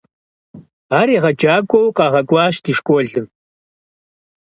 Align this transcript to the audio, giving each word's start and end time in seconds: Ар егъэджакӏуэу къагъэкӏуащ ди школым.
Ар 0.99 1.07
егъэджакӏуэу 1.17 1.95
къагъэкӏуащ 1.95 2.55
ди 2.63 2.73
школым. 2.77 3.27